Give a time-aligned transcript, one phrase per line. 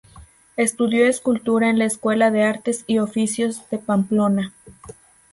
[0.57, 4.51] Estudió escultura en la Escuela de Artes y Oficios de Pamplona.